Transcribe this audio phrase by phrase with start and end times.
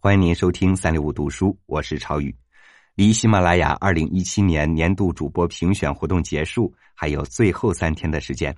[0.00, 2.32] 欢迎您收听三六五读书，我是超宇。
[2.94, 8.56] 离喜马拉雅二零一七年年度主播评选活动结束还有最后三天的时间，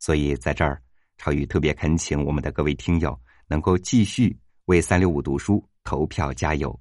[0.00, 0.82] 所以在这儿，
[1.16, 3.16] 超宇特别恳请我们的各位听友
[3.46, 6.76] 能够继续为三六五读书投票加油。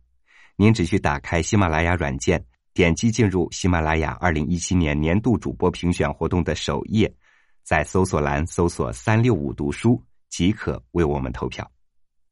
[0.56, 7.14] 您只需打开喜马拉雅软件，点击进入喜马拉雅二零一七年年度主播评选活动的首页，
[7.62, 11.70] 在搜索栏搜索“三六五读书”即可为我们投票。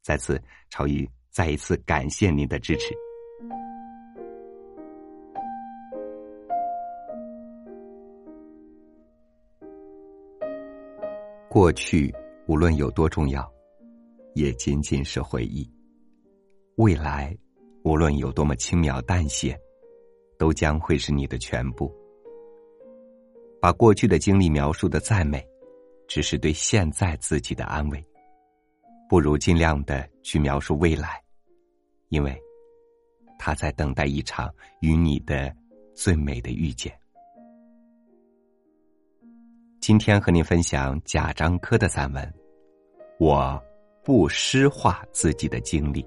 [0.02, 1.08] 在此，超宇。
[1.38, 2.92] 再一次感谢您的支持。
[11.48, 12.12] 过去
[12.48, 13.48] 无论有多重要，
[14.34, 15.64] 也仅仅是回忆；
[16.74, 17.38] 未来
[17.84, 19.56] 无论有多么轻描淡写，
[20.40, 21.88] 都将会是你的全部。
[23.60, 25.40] 把过去的经历描述的再美，
[26.08, 28.04] 只是对现在自己的安慰。
[29.08, 31.22] 不如尽量的去描述未来，
[32.08, 32.36] 因为
[33.38, 35.54] 他在等待一场与你的
[35.94, 36.92] 最美的遇见。
[39.80, 42.24] 今天和您分享贾樟柯的散文
[43.18, 43.62] 《我
[44.04, 46.02] 不诗化自己的经历》。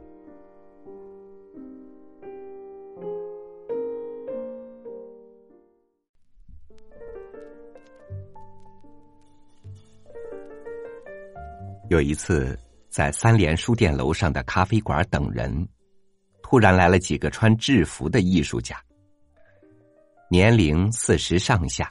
[11.89, 12.57] 有一次。
[12.91, 15.65] 在三联书店楼上的咖啡馆等人，
[16.51, 18.75] 突然来了几个穿制服的艺术家，
[20.29, 21.89] 年龄四十上下，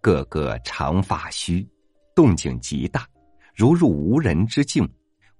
[0.00, 1.64] 个个长发须，
[2.12, 3.06] 动静极大，
[3.54, 4.92] 如入无人之境，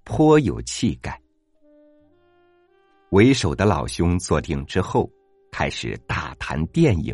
[0.05, 1.21] 颇有气概。
[3.09, 5.11] 为首的老兄坐定之后，
[5.51, 7.13] 开始大谈电影。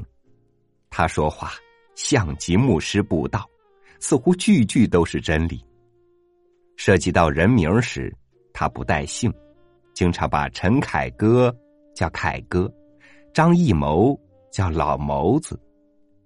[0.91, 1.53] 他说话
[1.95, 3.49] 像极牧师布道，
[3.99, 5.65] 似乎句句都是真理。
[6.75, 8.15] 涉及到人名时，
[8.53, 9.33] 他不带姓，
[9.93, 11.55] 经常把陈凯歌
[11.95, 12.71] 叫凯歌，
[13.33, 14.19] 张艺谋
[14.51, 15.59] 叫老谋子，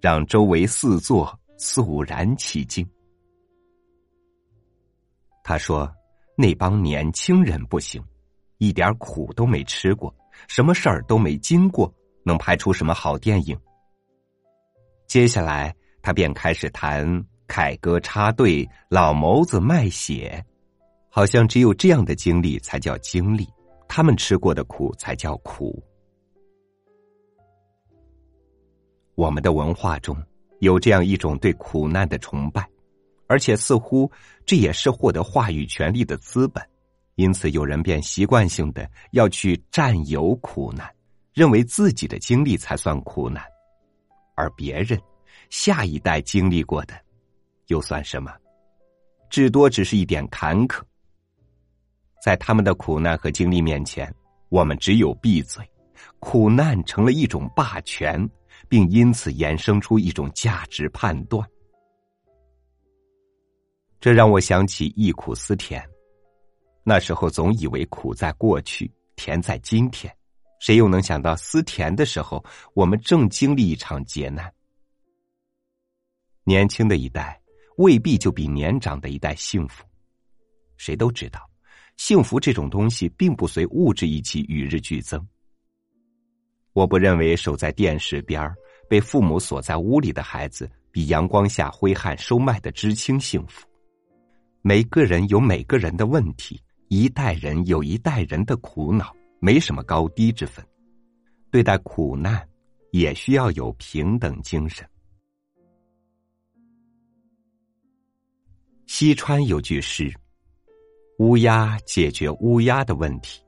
[0.02, 2.88] 让周围四座肃然起敬。
[5.44, 5.90] 他说
[6.38, 8.03] ：“那帮年轻人不行，
[8.58, 10.14] 一点苦都没吃过，
[10.47, 11.94] 什么事儿都没经过，
[12.24, 13.58] 能拍出什么好电影？”
[15.08, 17.25] 接下来，他便开始谈。
[17.50, 20.46] 凯歌插队，老谋子卖血，
[21.09, 23.47] 好像只有这样的经历才叫经历，
[23.88, 25.84] 他们吃过的苦才叫苦。
[29.16, 30.16] 我们的文化中
[30.59, 32.68] 有这样一种对苦难的崇拜，
[33.28, 34.12] 而且似乎
[34.46, 36.64] 这也是获得话语权利的资本，
[37.16, 40.88] 因此有人便习惯性的要去占有苦难，
[41.34, 43.44] 认为自己的经历才算苦难，
[44.36, 45.02] 而别人
[45.50, 46.94] 下一代经历过的。
[47.68, 48.31] 又算什么？
[49.30, 50.81] 至多只是一点坎坷。
[52.23, 54.13] 在他们的苦难和经历面前，
[54.50, 55.63] 我们只有闭嘴。
[56.19, 58.29] 苦难成了一种霸权，
[58.67, 61.47] 并因此衍生出一种价值判断。
[64.00, 65.83] 这让我想起忆苦思甜。
[66.83, 70.13] 那时候总以为苦在过去，甜在今天。
[70.59, 74.51] 谁又能想到思甜的时候，我们正经历一场劫难？
[76.44, 77.39] 年轻的一代。
[77.78, 79.85] 未必就比年长的一代幸福。
[80.78, 81.47] 谁都知道，
[81.97, 85.28] 幸福这种东西并不随物质一起与日俱增。
[86.74, 88.50] 我不认为守在电视边
[88.88, 93.68] 被父母锁在屋里的孩子比阳光下挥汗收麦的知青幸福。
[94.62, 100.64] 每个人有每个人的问题，一代人有一代人的苦恼，没什么高低之分。
[101.50, 102.47] 对待苦难，
[102.91, 104.88] 也需要有平等精神。
[108.85, 110.14] 西川有句诗
[111.17, 113.41] ：“乌鸦解决乌鸦的问题，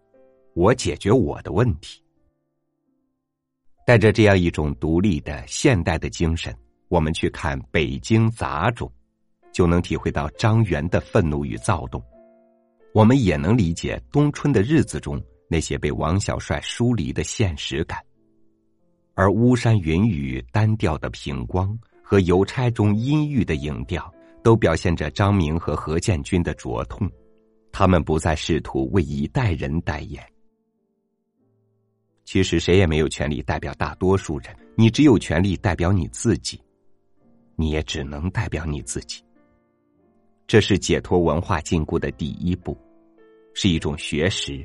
[0.56, 2.02] 我解决我的问题。”
[3.85, 6.56] 带着这样一种独立的现代的精神，
[6.88, 8.91] 我们去看《北京杂种》，
[9.52, 12.03] 就能体会到张元的愤怒与躁动。
[12.94, 18.04] 我们也能理解冬春的日子中那些被王小帅疏离的现实感。
[19.13, 24.12] 而巫山云雨单调的平光和邮差中阴郁的影调。
[24.42, 27.12] 都表现着张明和何建军的灼痛，
[27.71, 30.24] 他们不再试图为一代人代言。
[32.25, 36.62] 其实谁也没有权利代表大多数人，你只有权利代表你自己，
[37.56, 39.24] 你也只能代表你自己。
[40.45, 42.77] 这是解脱文化禁锢的第一步，
[43.54, 44.63] 是一种学识，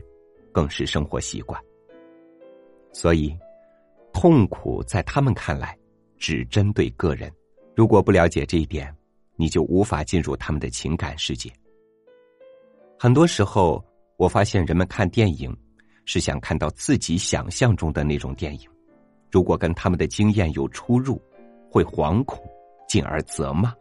[0.52, 1.58] 更是生活习惯。
[2.92, 3.34] 所以，
[4.12, 5.76] 痛苦在他们看来
[6.18, 7.32] 只针对个人。
[7.74, 8.94] 如果不了解这一点，
[9.36, 11.50] 你就无法进入他们的情感世界。
[13.04, 13.84] 很多时候，
[14.16, 15.54] 我发现人们看电影，
[16.06, 18.66] 是想看到自己想象中的那种电影，
[19.30, 21.20] 如果跟他们的经验有出入，
[21.70, 22.42] 会惶恐，
[22.88, 23.74] 进而责骂。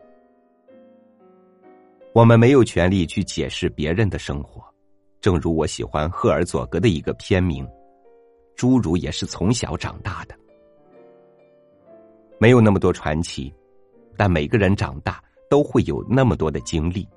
[2.13, 4.61] 我们没有权利去解释别人的生活，
[5.21, 7.65] 正如我喜欢赫尔佐格的一个片名
[8.57, 10.35] ：“侏儒也是从小长大的。”
[12.41, 13.53] 没有那么多传奇，
[14.17, 17.07] 但每个人长大都会有那么多的经历。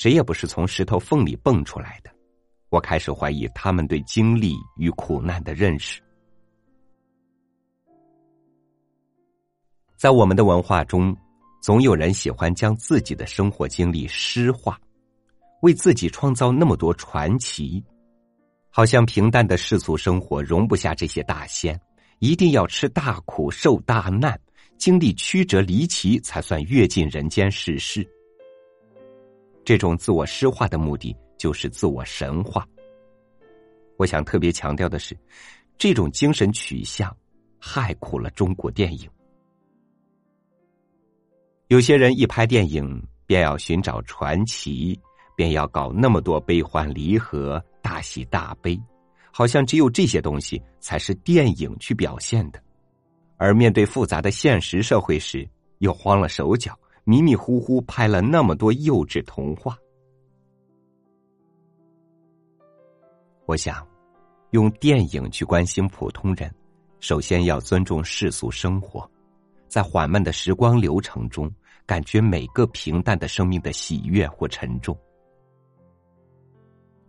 [0.00, 2.10] 谁也不是从石头缝里蹦出来的。
[2.70, 6.00] 我开始怀疑他们对经历与苦难的认识。
[9.98, 11.14] 在我们的文化中。
[11.62, 14.80] 总有人喜欢将自己的生活经历诗化，
[15.60, 17.84] 为自己创造那么多传奇，
[18.70, 21.78] 好像平淡的世俗生活容不下这些大仙，
[22.18, 24.40] 一定要吃大苦、受大难、
[24.78, 28.08] 经历曲折离奇，才算阅尽人间世事。
[29.70, 32.66] 这种自我诗化的目的，就是自我神化。
[33.98, 35.16] 我想特别强调的是，
[35.78, 37.16] 这种精神取向
[37.56, 39.08] 害苦了中国电影。
[41.68, 44.98] 有些人一拍电影，便要寻找传奇，
[45.36, 48.76] 便要搞那么多悲欢离合、大喜大悲，
[49.30, 52.60] 好像只有这些东西才是电影去表现的。
[53.36, 59.76] 而面对复杂的现实社会时，又慌了手脚，迷迷糊糊拍了那么多幼稚童话。
[63.46, 63.86] 我想，
[64.50, 66.54] 用电影去关心普通人，
[67.00, 69.10] 首先要尊重世俗生活，
[69.68, 71.52] 在缓慢的时光流程中。
[71.86, 74.96] 感觉每个平淡的生命的喜悦或沉重，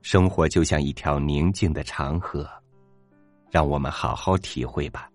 [0.02, 2.50] 生活就像一条宁静的长河，
[3.52, 5.08] 让我们好好体会吧。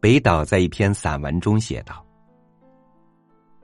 [0.00, 2.03] 北岛在一篇散文中写道：“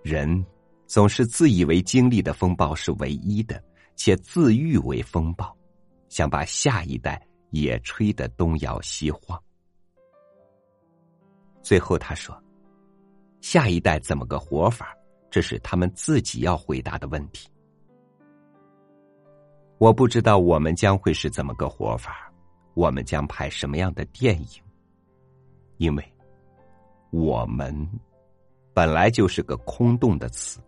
[0.02, 0.44] 人
[0.86, 3.62] 总是自以为经历的风暴是唯一的，
[3.96, 5.56] 且自誉为风暴，
[6.08, 7.20] 想把下一代
[7.50, 9.40] 也吹得东摇西晃。”
[11.62, 12.38] 最后他说。
[13.40, 14.94] 下一代怎么个活法？
[15.30, 17.48] 这是他们自己要回答的问题。
[19.78, 22.30] 我不知道我们将会是怎么个活法，
[22.74, 24.62] 我们将拍什么样的电影？
[25.78, 26.12] 因为，
[27.10, 27.74] 我们
[28.72, 30.60] 本来就是个空洞的词。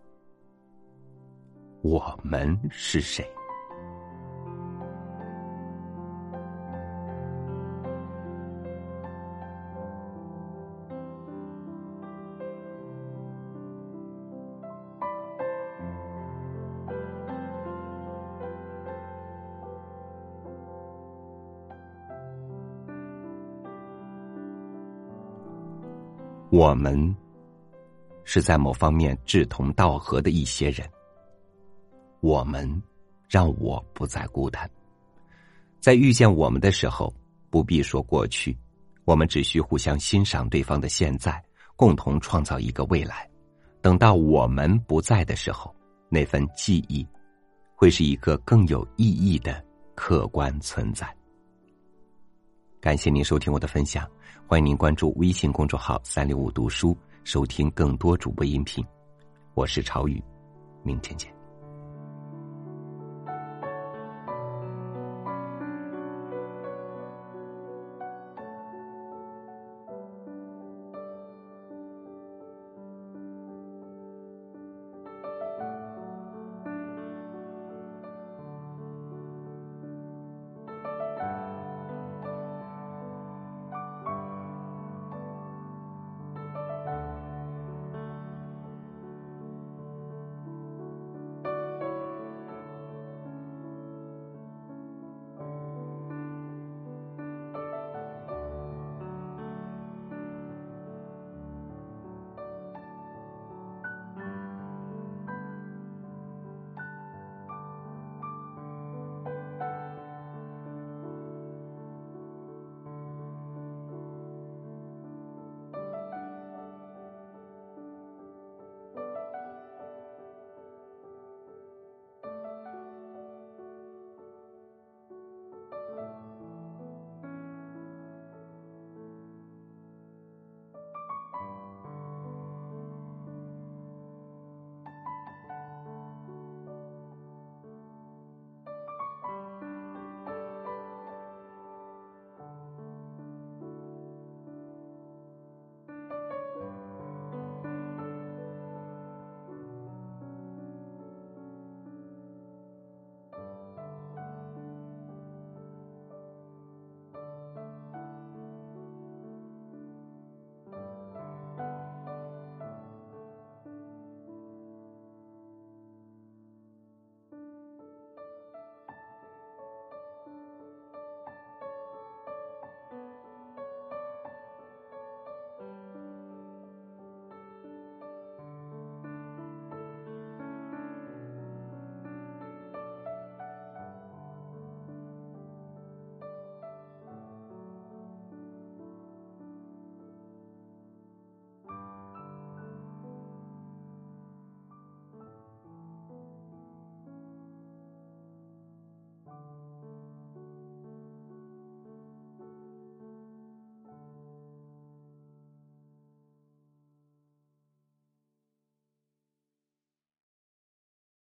[1.83, 3.27] 我们是谁？
[26.51, 27.17] 我们
[28.25, 30.89] 是在某方面志同道合的一些人。
[32.21, 32.83] 我们
[33.29, 34.71] 让我不再孤单。
[35.81, 37.13] 在遇见我们的时候，
[37.51, 38.57] 不必说过去，
[39.05, 41.43] 我们只需互相欣赏对方的现在，
[41.75, 43.29] 共同创造一个未来。
[43.81, 45.75] 等到我们不在的时候，
[46.09, 47.05] 那份记忆
[47.75, 49.61] 会是一个更有意义的
[49.97, 51.13] 客观存在。
[52.81, 54.09] 感谢您收听我的分享，
[54.47, 58.85] 欢迎您关注微信公众号“三六五读书”，收听更多主播音频。
[59.55, 60.23] 我是朝雨，
[60.83, 61.33] 明天见。